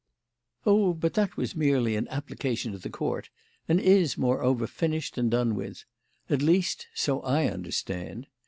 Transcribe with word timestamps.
"Oh, 0.65 0.95
but 0.95 1.13
that 1.13 1.37
was 1.37 1.55
merely 1.55 1.95
an 1.95 2.07
application 2.07 2.71
to 2.71 2.79
the 2.79 2.89
Court, 2.89 3.29
and 3.67 3.79
is, 3.79 4.17
moreover, 4.17 4.65
finished 4.65 5.15
and 5.15 5.29
done 5.29 5.53
with. 5.53 5.85
At 6.27 6.41
least, 6.41 6.87
so 6.95 7.19
I 7.21 7.45
understand. 7.51 8.25